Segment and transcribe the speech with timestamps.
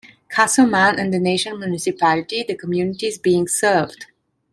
[0.31, 4.07] Casselman, and The Nation Municipality, the communities being served.